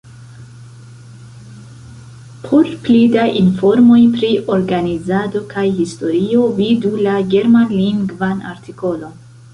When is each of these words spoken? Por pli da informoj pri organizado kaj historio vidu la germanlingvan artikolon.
Por 2.47 2.69
pli 2.87 3.01
da 3.15 3.27
informoj 3.41 3.99
pri 4.17 4.31
organizado 4.55 5.45
kaj 5.53 5.67
historio 5.83 6.49
vidu 6.61 6.95
la 7.09 7.19
germanlingvan 7.35 8.43
artikolon. 8.55 9.15